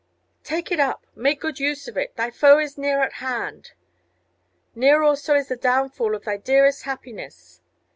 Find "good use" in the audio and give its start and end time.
1.41-1.87